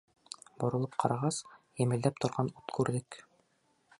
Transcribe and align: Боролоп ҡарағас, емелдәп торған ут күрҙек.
Боролоп 0.63 0.95
ҡарағас, 1.03 1.37
емелдәп 1.85 2.19
торған 2.25 2.51
ут 2.55 2.75
күрҙек. 2.79 3.21